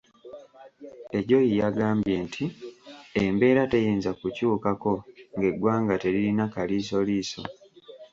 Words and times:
Ejoyi 1.17 1.51
yagambye 1.61 2.15
nti 2.25 2.45
embeera 3.23 3.63
teyinza 3.71 4.11
kukyukako 4.19 4.93
ng'eggwanga 5.37 5.93
teririna 6.03 6.45
kaliisoliiso. 6.53 7.41